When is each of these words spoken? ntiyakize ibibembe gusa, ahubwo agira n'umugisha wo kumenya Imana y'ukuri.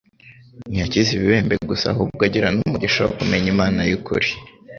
ntiyakize 0.69 1.09
ibibembe 1.13 1.55
gusa, 1.69 1.85
ahubwo 1.93 2.21
agira 2.27 2.47
n'umugisha 2.51 2.99
wo 3.05 3.11
kumenya 3.17 3.47
Imana 3.53 3.79
y'ukuri. 3.89 4.27